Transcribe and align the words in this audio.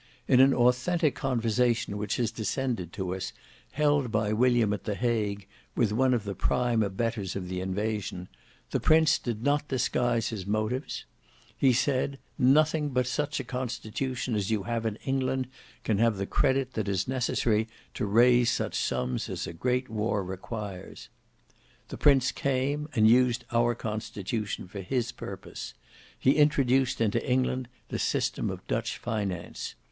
In 0.27 0.39
an 0.39 0.51
authentic 0.51 1.13
conversation 1.13 1.95
which 1.95 2.15
has 2.15 2.31
descended 2.31 2.91
to 2.93 3.13
us, 3.13 3.33
held 3.73 4.11
by 4.11 4.33
William 4.33 4.73
at 4.73 4.85
the 4.85 4.95
Hague 4.95 5.45
with 5.75 5.91
one 5.91 6.15
of 6.15 6.23
the 6.23 6.33
prime 6.33 6.81
abettors 6.81 7.35
of 7.35 7.47
the 7.47 7.61
invasion, 7.61 8.27
the 8.71 8.79
prince 8.79 9.19
did 9.19 9.43
not 9.43 9.67
disguise 9.67 10.29
his 10.29 10.47
motives; 10.47 11.05
he 11.55 11.71
said, 11.71 12.17
"nothing 12.39 12.89
but 12.89 13.05
such 13.05 13.39
a 13.39 13.43
constitution 13.43 14.33
as 14.33 14.49
you 14.49 14.63
have 14.63 14.87
in 14.87 14.95
England 15.05 15.45
can 15.83 15.99
have 15.99 16.17
the 16.17 16.25
credit 16.25 16.73
that 16.73 16.87
is 16.89 17.07
necessary 17.07 17.67
to 17.93 18.07
raise 18.07 18.49
such 18.49 18.73
sums 18.79 19.29
as 19.29 19.45
a 19.45 19.53
great 19.53 19.87
war 19.87 20.23
requires." 20.23 21.09
The 21.89 21.97
prince 21.99 22.31
came, 22.31 22.89
and 22.95 23.07
used 23.07 23.45
our 23.51 23.75
constitution 23.75 24.67
for 24.67 24.79
his 24.81 25.11
purpose: 25.11 25.75
he 26.17 26.37
introduced 26.37 27.01
into 27.01 27.23
England 27.23 27.67
the 27.89 27.99
system 27.99 28.49
of 28.49 28.65
Dutch 28.65 28.97
finance. 28.97 29.75